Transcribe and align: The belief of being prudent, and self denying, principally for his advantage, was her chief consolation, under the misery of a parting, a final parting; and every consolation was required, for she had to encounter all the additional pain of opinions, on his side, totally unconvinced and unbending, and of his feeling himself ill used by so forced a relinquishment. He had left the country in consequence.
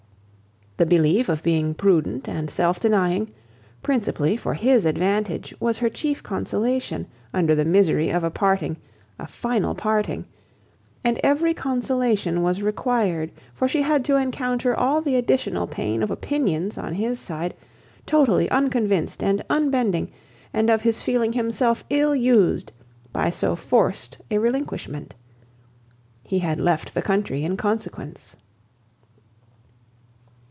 The 0.77 0.85
belief 0.87 1.29
of 1.29 1.43
being 1.43 1.75
prudent, 1.75 2.27
and 2.27 2.49
self 2.49 2.79
denying, 2.79 3.31
principally 3.83 4.35
for 4.35 4.55
his 4.55 4.83
advantage, 4.83 5.53
was 5.59 5.77
her 5.77 5.89
chief 5.91 6.23
consolation, 6.23 7.05
under 7.31 7.53
the 7.53 7.65
misery 7.65 8.09
of 8.09 8.23
a 8.23 8.31
parting, 8.31 8.77
a 9.19 9.27
final 9.27 9.75
parting; 9.75 10.25
and 11.03 11.19
every 11.23 11.53
consolation 11.53 12.41
was 12.41 12.63
required, 12.63 13.31
for 13.53 13.67
she 13.67 13.83
had 13.83 14.03
to 14.05 14.15
encounter 14.15 14.73
all 14.73 15.03
the 15.03 15.17
additional 15.17 15.67
pain 15.67 16.01
of 16.01 16.09
opinions, 16.09 16.79
on 16.79 16.93
his 16.95 17.19
side, 17.19 17.53
totally 18.07 18.49
unconvinced 18.49 19.21
and 19.21 19.43
unbending, 19.51 20.09
and 20.51 20.71
of 20.71 20.81
his 20.81 21.03
feeling 21.03 21.31
himself 21.33 21.83
ill 21.91 22.15
used 22.15 22.71
by 23.13 23.29
so 23.29 23.55
forced 23.55 24.17
a 24.31 24.39
relinquishment. 24.39 25.13
He 26.23 26.39
had 26.39 26.59
left 26.59 26.95
the 26.95 27.03
country 27.03 27.43
in 27.43 27.55
consequence. 27.55 28.35